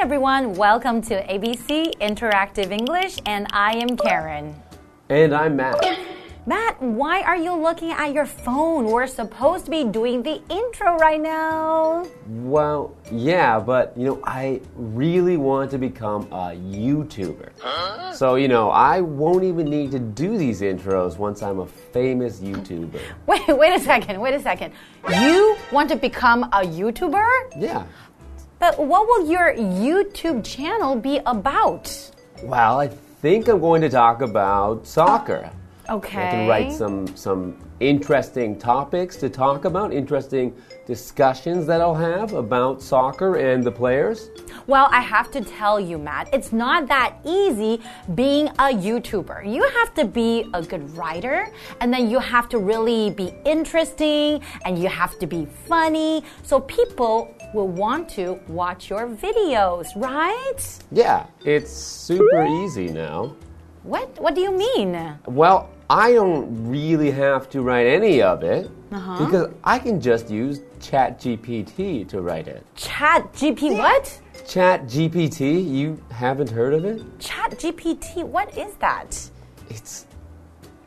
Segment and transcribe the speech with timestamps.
[0.00, 0.54] everyone.
[0.54, 4.54] Welcome to ABC Interactive English, and I am Karen.
[5.10, 5.76] And I'm Matt.
[6.46, 8.86] Matt, why are you looking at your phone?
[8.86, 12.06] We're supposed to be doing the intro right now.
[12.26, 18.14] Well, yeah, but you know, I really want to become a YouTuber.
[18.14, 22.40] So, you know, I won't even need to do these intros once I'm a famous
[22.40, 23.00] YouTuber.
[23.26, 24.72] Wait, wait a second, wait a second.
[25.10, 27.26] You want to become a YouTuber?
[27.58, 27.84] Yeah.
[28.60, 32.10] But what will your YouTube channel be about?
[32.42, 35.50] Well, I think I'm going to talk about soccer.
[35.88, 36.28] Okay.
[36.28, 40.54] I can write some some interesting topics to talk about, interesting
[40.86, 44.28] discussions that I'll have about soccer and the players.
[44.66, 47.80] Well, I have to tell you, Matt, it's not that easy
[48.14, 49.50] being a YouTuber.
[49.50, 51.48] You have to be a good writer,
[51.80, 56.60] and then you have to really be interesting, and you have to be funny, so
[56.60, 60.78] people will want to watch your videos, right?
[60.92, 63.34] Yeah, it's super easy now.
[63.82, 65.18] What What do you mean?
[65.26, 69.24] Well, I don't really have to write any of it uh-huh.
[69.24, 72.64] because I can just use ChatGPT to write it.
[72.76, 74.20] Chat GP what?
[74.44, 77.02] ChatGPT, you haven't heard of it?
[77.18, 79.30] Chat GPT, what is that?
[79.68, 80.06] It's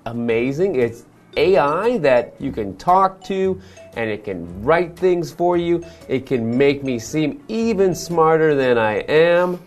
[0.06, 0.76] amazing.
[0.76, 1.06] It's
[1.38, 3.62] AI that you can talk to
[3.96, 5.84] and it can write things for you.
[6.08, 9.60] It can make me seem even smarter than I am.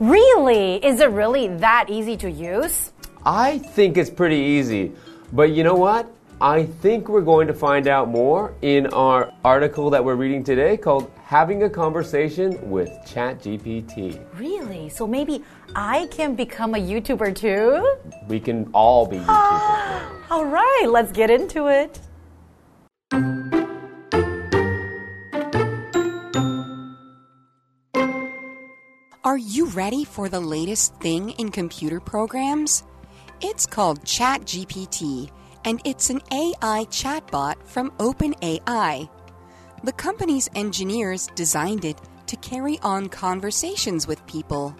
[0.00, 0.84] Really?
[0.84, 2.92] Is it really that easy to use?
[3.24, 4.92] I think it's pretty easy.
[5.32, 6.12] But you know what?
[6.44, 10.76] I think we're going to find out more in our article that we're reading today
[10.76, 14.22] called Having a Conversation with ChatGPT.
[14.38, 14.90] Really?
[14.90, 15.42] So maybe
[15.74, 17.96] I can become a YouTuber too?
[18.28, 20.26] We can all be YouTubers.
[20.30, 21.98] All right, let's get into it.
[29.24, 32.84] Are you ready for the latest thing in computer programs?
[33.40, 35.30] It's called ChatGPT,
[35.64, 39.08] and it's an AI chatbot from OpenAI.
[39.82, 44.76] The company's engineers designed it to carry on conversations with people.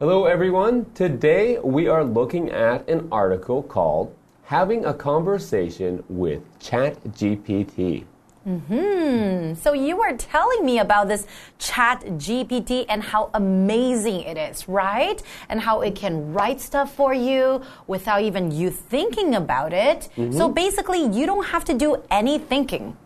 [0.00, 0.86] Hello, everyone.
[0.94, 8.04] Today we are looking at an article called Having a Conversation with ChatGPT.
[8.44, 9.54] Hmm.
[9.54, 11.26] So you were telling me about this
[11.58, 15.22] Chat GPT and how amazing it is, right?
[15.48, 20.08] And how it can write stuff for you without even you thinking about it.
[20.32, 22.96] So basically, you don't have to do any thinking.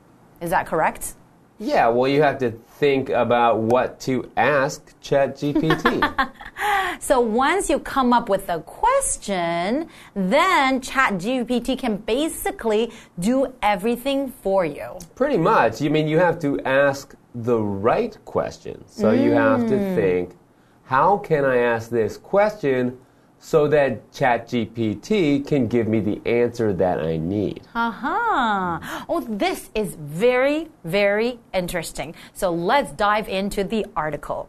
[0.41, 1.15] Is that correct?
[1.59, 6.31] Yeah, well, you have to think about what to ask ChatGPT.
[7.01, 14.65] So once you come up with a question, then ChatGPT can basically do everything for
[14.65, 14.99] you.
[15.15, 15.81] Pretty much.
[15.81, 18.83] You mean you have to ask the right question.
[18.89, 19.95] So you have to mm.
[19.95, 20.37] think,
[20.85, 22.99] how can I ask this question
[23.41, 27.63] so that ChatGPT can give me the answer that I need?
[27.75, 28.81] Aha.
[28.83, 29.05] Uh-huh.
[29.09, 32.15] Oh, this is very, very interesting.
[32.35, 34.49] So let's dive into the article.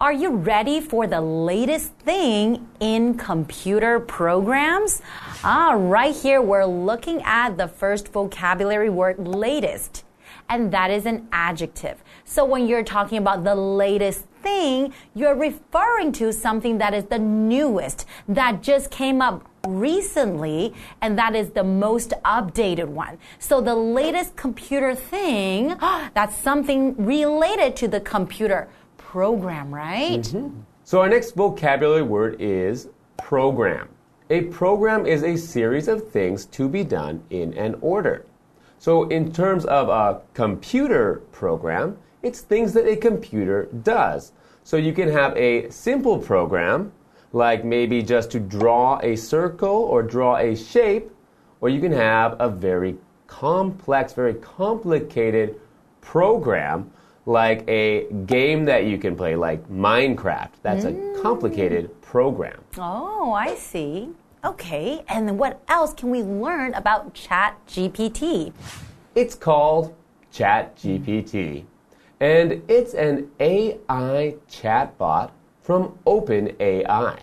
[0.00, 5.02] Are you ready for the latest thing in computer programs?
[5.44, 10.04] Ah, right here we're looking at the first vocabulary word latest.
[10.48, 12.02] And that is an adjective.
[12.24, 17.18] So when you're talking about the latest thing, you're referring to something that is the
[17.18, 23.18] newest, that just came up recently, and that is the most updated one.
[23.38, 25.76] So the latest computer thing,
[26.14, 30.22] that's something related to the computer program, right?
[30.22, 30.60] Mm-hmm.
[30.84, 33.88] So our next vocabulary word is program.
[34.30, 38.26] A program is a series of things to be done in an order.
[38.78, 44.32] So in terms of a computer program, it's things that a computer does.
[44.62, 46.92] So you can have a simple program,
[47.32, 51.10] like maybe just to draw a circle or draw a shape,
[51.60, 52.96] or you can have a very
[53.26, 55.60] complex, very complicated
[56.00, 56.90] program
[57.26, 60.50] like a game that you can play, like Minecraft.
[60.62, 61.22] That's a mm.
[61.22, 62.60] complicated program.
[62.78, 64.10] Oh, I see.
[64.44, 68.52] Okay, and then what else can we learn about Chat GPT?
[69.14, 69.94] It's called
[70.32, 71.64] ChatGPT,
[72.20, 75.30] and it's an AI chatbot
[75.62, 77.18] from OpenAI.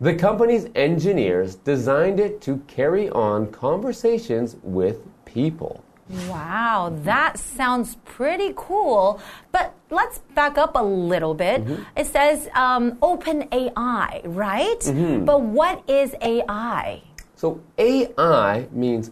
[0.00, 5.84] The company's engineers designed it to carry on conversations with people.
[6.26, 9.20] Wow, that sounds pretty cool.
[9.52, 11.62] But let's back up a little bit.
[11.96, 14.80] It says um, open AI, right?
[15.24, 17.02] But what is AI?
[17.36, 19.10] So AI means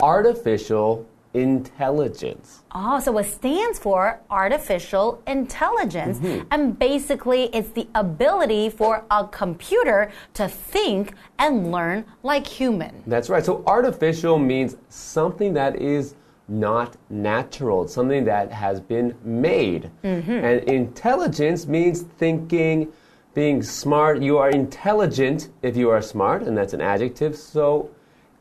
[0.00, 1.06] artificial
[1.38, 2.62] intelligence.
[2.72, 6.18] Oh, so it stands for artificial intelligence.
[6.18, 6.48] Mm-hmm.
[6.50, 13.02] And basically, it's the ability for a computer to think and learn like human.
[13.06, 13.44] That's right.
[13.44, 16.14] So artificial means something that is
[16.48, 19.90] not natural, something that has been made.
[20.02, 20.30] Mm-hmm.
[20.30, 22.92] And intelligence means thinking,
[23.34, 24.20] being smart.
[24.22, 27.36] You are intelligent if you are smart, and that's an adjective.
[27.36, 27.90] So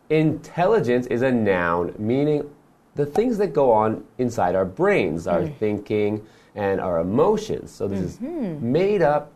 [0.10, 2.50] intelligence is a noun, meaning
[2.98, 5.58] the things that go on inside our brains, our mm.
[5.58, 7.72] thinking, and our emotions.
[7.72, 8.72] So this is mm-hmm.
[8.72, 9.32] made up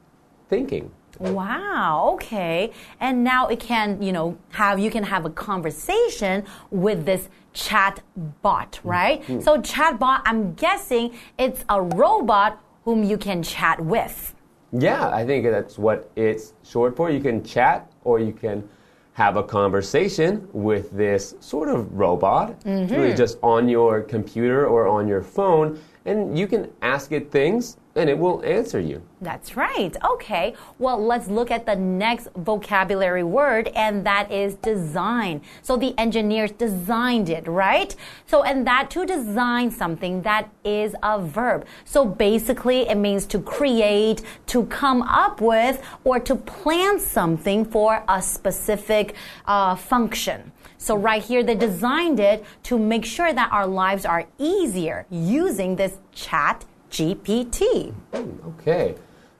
[0.49, 0.91] thinking.
[1.19, 2.71] Wow, okay.
[2.99, 8.01] And now it can, you know, have you can have a conversation with this chat
[8.41, 8.89] bot, mm-hmm.
[8.89, 9.23] right?
[9.27, 9.43] Mm.
[9.43, 14.33] So chat bot, I'm guessing it's a robot whom you can chat with.
[14.73, 17.11] Yeah, I think that's what it's short for.
[17.11, 18.67] You can chat or you can
[19.13, 22.59] have a conversation with this sort of robot.
[22.61, 22.69] Mm-hmm.
[22.69, 27.31] It's really just on your computer or on your phone, and you can ask it
[27.31, 29.01] things and it will answer you.
[29.19, 29.95] That's right.
[30.03, 30.55] Okay.
[30.79, 35.41] Well, let's look at the next vocabulary word, and that is design.
[35.61, 37.93] So the engineers designed it, right?
[38.27, 41.65] So, and that to design something, that is a verb.
[41.83, 48.03] So basically, it means to create, to come up with, or to plan something for
[48.07, 49.15] a specific
[49.45, 50.53] uh, function.
[50.81, 55.75] So right here, they designed it to make sure that our lives are easier using
[55.75, 57.93] this chat GPT.
[58.13, 58.95] Oh, okay.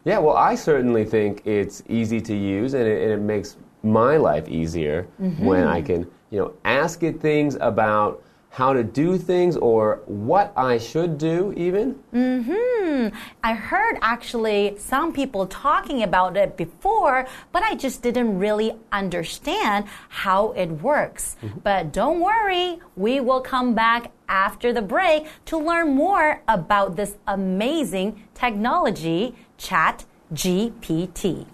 [0.05, 4.17] Yeah, well, I certainly think it's easy to use and it, and it makes my
[4.17, 5.67] life easier when mm-hmm.
[5.67, 10.77] I can, you know, ask it things about how to do things or what I
[10.77, 11.95] should do, even.
[12.13, 13.07] Mm hmm.
[13.43, 19.85] I heard actually some people talking about it before, but I just didn't really understand
[20.09, 21.37] how it works.
[21.63, 27.15] But don't worry, we will come back after the break to learn more about this
[27.27, 31.45] amazing technology, Chat GPT.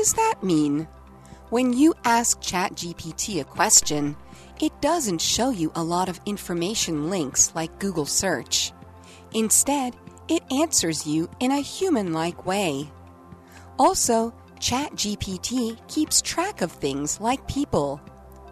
[0.00, 0.88] Does that mean?
[1.50, 4.16] When you ask ChatGPT a question,
[4.58, 8.72] it doesn't show you a lot of information links like Google search.
[9.34, 9.94] Instead,
[10.26, 12.90] it answers you in a human like way.
[13.78, 18.00] Also, ChatGPT keeps track of things like people.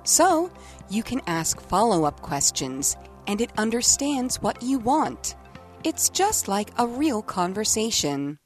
[0.04, 0.50] So,
[0.90, 2.94] you can ask follow up questions
[3.26, 5.34] and it understands what you want.
[5.82, 8.38] It's just like a real conversation.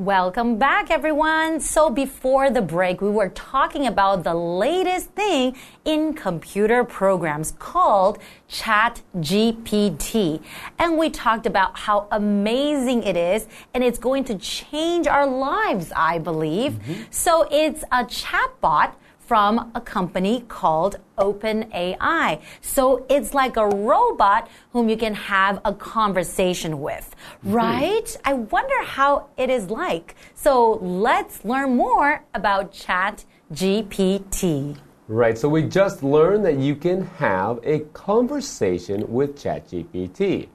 [0.00, 1.60] Welcome back, everyone.
[1.60, 5.54] So, before the break, we were talking about the latest thing
[5.84, 10.42] in computer programs called ChatGPT.
[10.78, 15.92] And we talked about how amazing it is, and it's going to change our lives,
[15.94, 16.72] I believe.
[16.72, 17.02] Mm-hmm.
[17.10, 18.94] So, it's a chatbot
[19.30, 22.42] from a company called OpenAI.
[22.60, 27.52] So it's like a robot whom you can have a conversation with, hmm.
[27.52, 28.16] right?
[28.24, 30.16] I wonder how it is like.
[30.34, 34.76] So let's learn more about ChatGPT.
[35.06, 40.48] Right, so we just learned that you can have a conversation with ChatGPT.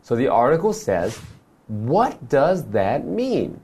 [0.00, 1.20] So the article says,
[1.66, 3.60] what does that mean?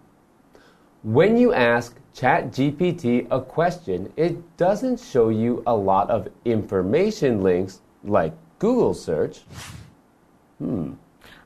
[1.02, 7.80] When you ask ChatGPT a question, it doesn't show you a lot of information links
[8.04, 9.40] like Google search.
[10.58, 10.92] Hmm.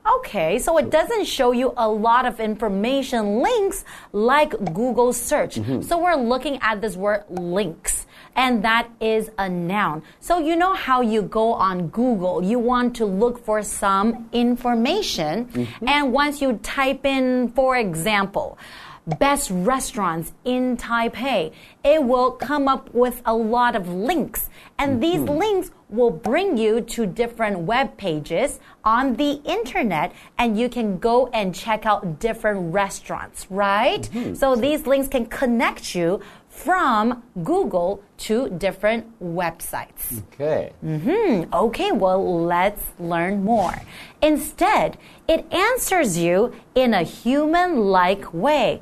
[0.07, 5.59] Okay, so it doesn't show you a lot of information links like Google search.
[5.81, 8.05] So we're looking at this word links.
[8.35, 10.03] And that is a noun.
[10.19, 15.69] So you know how you go on Google, you want to look for some information.
[15.87, 18.57] And once you type in, for example,
[19.05, 24.49] best restaurants in Taipei, it will come up with a lot of links.
[24.77, 24.99] And mm-hmm.
[25.01, 30.97] these links will bring you to different web pages on the internet and you can
[30.97, 34.01] go and check out different restaurants, right?
[34.01, 34.33] Mm-hmm.
[34.33, 36.21] So these links can connect you
[36.55, 40.23] from Google to different websites.
[40.33, 40.71] Okay.
[40.83, 41.53] Mm-hmm.
[41.53, 43.75] okay, well, let's learn more.
[44.21, 44.97] Instead,
[45.27, 48.81] it answers you in a human like way.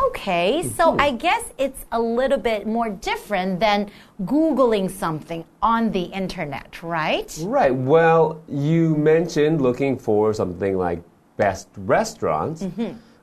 [0.00, 3.90] Okay, so I guess it's a little bit more different than
[4.22, 7.36] Googling something on the internet, right?
[7.42, 7.74] Right.
[7.74, 11.02] Well, you mentioned looking for something like
[11.36, 12.64] best restaurants,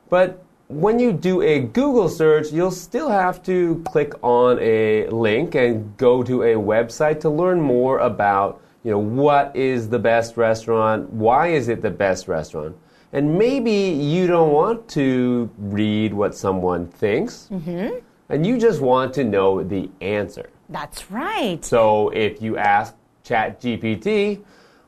[0.09, 5.55] but when you do a Google search, you'll still have to click on a link
[5.55, 10.37] and go to a website to learn more about you know, what is the best
[10.37, 11.11] restaurant?
[11.11, 12.77] Why is it the best restaurant?
[13.13, 17.97] And maybe you don't want to read what someone thinks, mm-hmm.
[18.29, 20.51] and you just want to know the answer.
[20.69, 21.65] That's right.
[21.65, 22.93] So if you ask
[23.23, 24.43] ChatGPT,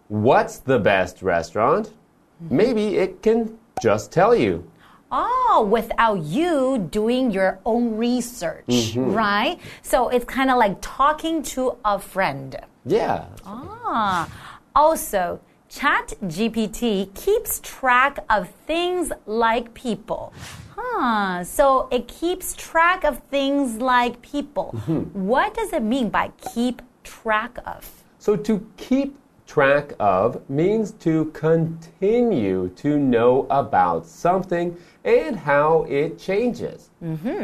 [0.10, 1.88] what's the best restaurant?
[1.88, 2.56] Mm-hmm.
[2.56, 4.70] Maybe it can just tell you.
[5.12, 9.60] Oh, without you doing your own research, right?
[9.82, 12.60] So it's kind of like talking to a friend.
[12.86, 13.26] Yeah.
[13.46, 14.30] Ah,
[14.76, 20.34] also, ChatGPT keeps track of things like people.
[20.76, 24.72] Huh, so it keeps track of things like people.
[25.14, 27.90] What does it mean by keep track of?
[28.20, 36.20] So to keep track of means to continue to know about something and how it
[36.20, 36.90] changes.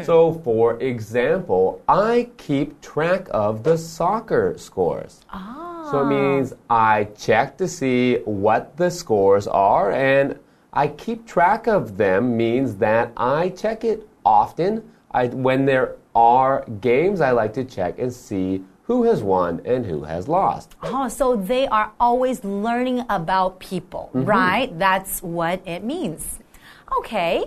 [0.04, 5.22] So, for example, I keep track of the soccer scores.
[5.30, 5.88] Ah.
[5.90, 10.38] So it means I check to see what the scores are and
[10.72, 14.82] I keep track of them means that I check it often.
[15.12, 19.86] I, when there are games, I like to check and see who has won and
[19.86, 20.76] who has lost.
[20.82, 24.24] Oh, so they are always learning about people, mm-hmm.
[24.24, 24.78] right?
[24.78, 26.38] That's what it means.
[26.98, 27.44] Okay.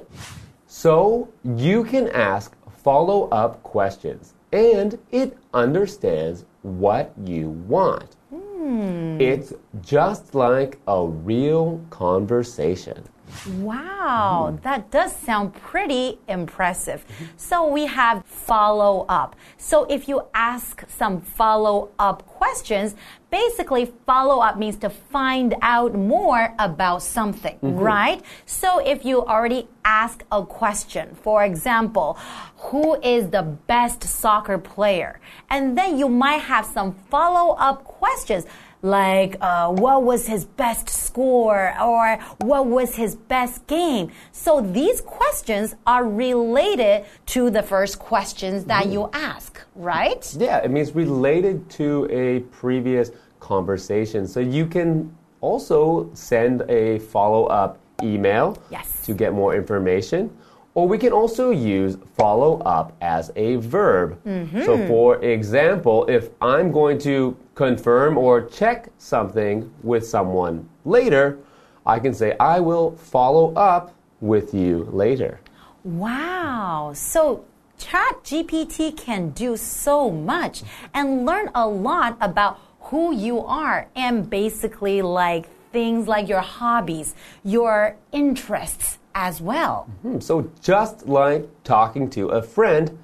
[0.65, 8.15] So you can ask follow up questions and it understands what you want.
[8.29, 9.20] Hmm.
[9.20, 13.03] It's just like a real conversation.
[13.46, 14.63] Wow, mm-hmm.
[14.63, 17.06] that does sound pretty impressive.
[17.36, 19.36] So we have follow up.
[19.58, 22.96] So if you ask some follow up questions,
[23.29, 27.77] basically follow up means to find out more about something, mm-hmm.
[27.77, 28.22] right?
[28.46, 32.17] So if you already ask a question, for example,
[32.58, 35.20] who is the best soccer player?
[35.50, 38.46] And then you might have some follow up questions
[38.88, 44.12] like uh, what was his best score or what was his best game.
[44.32, 50.24] So these questions are related to the first questions that you ask, right?
[50.39, 54.27] Yeah, it means related to a previous conversation.
[54.27, 59.06] So you can also send a follow up email Yes.
[59.06, 60.29] to get more information.
[60.78, 64.24] Or we can also use follow up as a verb.
[64.24, 64.62] Mm-hmm.
[64.62, 71.40] So, for example, if I'm going to confirm or check something with someone later,
[71.84, 75.40] I can say, I will follow up with you later.
[75.84, 76.92] Wow.
[76.94, 77.44] So
[77.80, 80.62] ChatGPT can do so much
[80.94, 87.16] and learn a lot about who you are and basically like things like your hobbies,
[87.44, 89.90] your interests as well.
[90.04, 92.96] Hmm, So just like talking to a friend,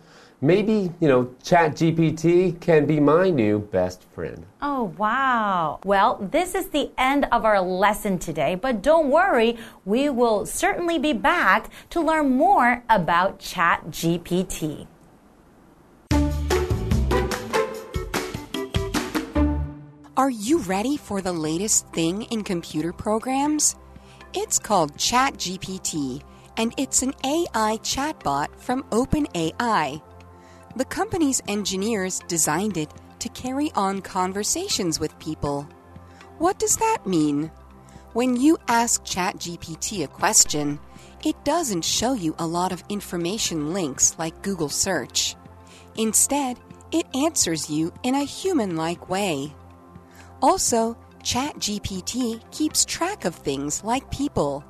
[0.42, 4.46] maybe, you know, ChatGPT can be my new best friend.
[4.62, 5.80] Oh, wow.
[5.84, 11.00] Well, this is the end of our lesson today, but don't worry, we will certainly
[11.00, 14.86] be back to learn more about ChatGPT.
[20.16, 23.76] Are you ready for the latest thing in computer programs?
[24.36, 26.22] It's called ChatGPT,
[26.58, 30.02] and it's an AI chatbot from OpenAI.
[30.76, 35.68] The company's engineers designed it to carry on conversations with people.
[36.40, 37.52] What does that mean?
[38.14, 40.80] When you ask ChatGPT a question,
[41.24, 45.36] it doesn't show you a lot of information links like Google Search.
[45.96, 46.60] Instead,
[46.92, 49.54] it answers you in a human like way.
[50.42, 54.63] Also, ChatGPT keeps track of things like people.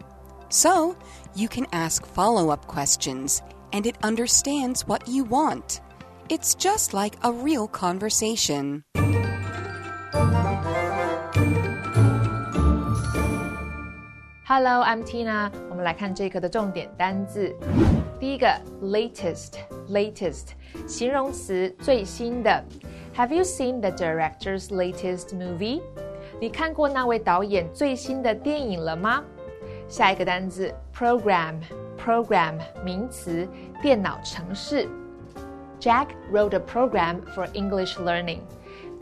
[0.49, 0.97] So,
[1.35, 5.81] you can ask follow up questions, and it understands what you want.
[6.29, 8.83] It's just like a real conversation.
[14.45, 15.51] Hello, I'm Tina。
[15.69, 17.55] 我们来看这一课的重点单字。
[18.19, 18.49] 第一个，
[18.83, 20.49] latest，latest，
[20.89, 22.65] 形容词，最新的。
[23.15, 25.83] Have you seen the director's latest movie？
[26.43, 29.23] 你看过那位导演最新的电影了吗？
[29.89, 33.49] 下一个单字，program，program，名词，
[33.83, 34.87] 电脑程式。
[35.81, 38.41] Jack wrote a program for English learning.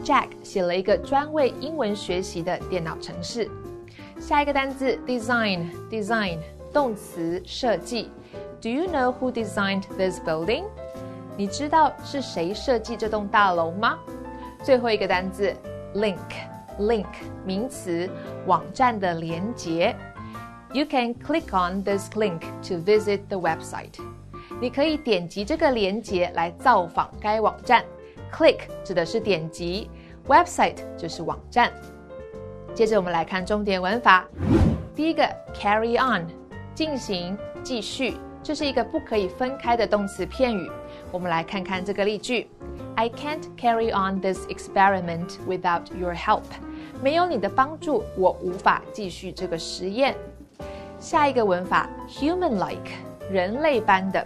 [0.05, 3.51] Jack 写了一个专为英文学习的电脑程式。
[4.21, 6.39] 下一个单词 design，design
[6.73, 8.11] 动词设计。
[8.61, 10.65] Do you know who designed this building？
[11.37, 13.99] 你知道是谁设计这栋大楼吗？
[14.63, 15.55] 最后一个单词
[16.81, 17.07] link，link
[17.45, 18.09] 名词
[18.47, 19.95] 网站的连接。
[20.73, 24.01] You can click on this link to visit the website.
[24.61, 27.85] 你可以点击这个链接来造访该网站。
[28.33, 29.91] Click 指的是点击，
[30.27, 31.73] website 就是网站。
[32.75, 34.27] 接着我们来看重点文法。
[34.95, 35.23] 第一个
[35.55, 36.27] carry on，
[36.75, 40.71] 进行、继续，这是一个不可以分开的动词片语。
[41.13, 42.49] 我们来看看这个例句：
[42.97, 46.45] I can't carry on this experiment without your help。
[47.02, 50.16] 没有你的帮助，我无法继续这个实验。
[51.00, 52.92] 下一个文法 human-like，
[53.32, 54.24] 人类般的。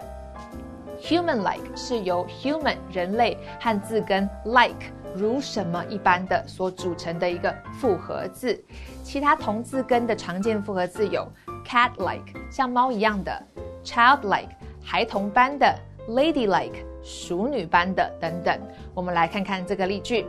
[1.00, 8.62] human-like 是由 human 人类和字根 like 如什么一般的所组成的一个复合字。
[9.02, 11.26] 其他同字根的常见复合字有
[11.66, 13.42] cat-like 像猫一样的
[13.84, 14.50] ，child-like
[14.82, 15.74] 孩童般的
[16.10, 18.58] ，lady-like 淑女般的等等。
[18.92, 20.26] 我们来看看这个例句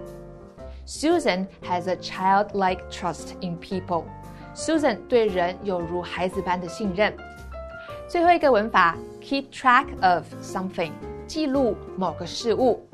[0.87, 7.15] ：Susan has a childlike trust in people。Susan 对人有如孩子般的信任。
[8.09, 10.93] 最后一个文法，keep track of something，
[11.27, 12.87] 记录某个事物。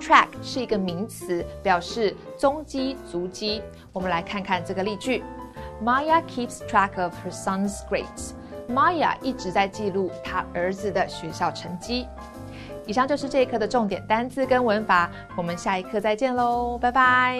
[0.00, 3.62] track 是一个名词，表示踪迹、足迹。
[3.92, 5.22] 我们来看看这个例句：
[5.84, 12.06] Maya keeps track of her son's grades。Maya 一直在记录她儿子的学校成绩。
[12.86, 17.38] 以上就是这一课的重点单词跟文法，我们下一课再见喽，拜拜。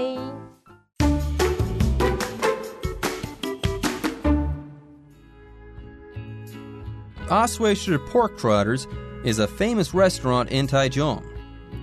[7.29, 8.87] Osweishi Pork Trotters
[9.25, 11.23] is a famous restaurant in Taichung.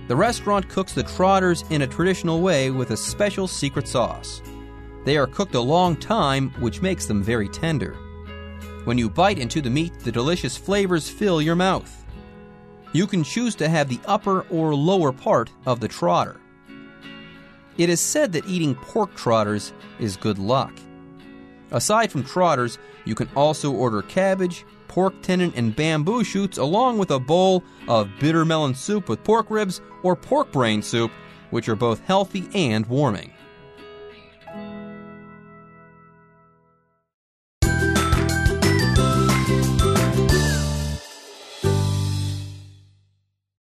[0.06, 4.42] The restaurant cooks the trotters in a traditional way with a special secret sauce.
[5.04, 7.96] They are cooked a long time, which makes them very tender.
[8.84, 11.90] When you bite into the meat, the delicious flavors fill your mouth.
[12.95, 16.39] You can choose to have the upper or lower part of the trotter.
[17.77, 20.71] It is said that eating pork trotters is good luck.
[21.71, 27.11] Aside from trotters, you can also order cabbage, pork tendon, and bamboo shoots, along with
[27.11, 31.11] a bowl of bitter melon soup with pork ribs or pork brain soup,
[31.49, 33.33] which are both healthy and warming.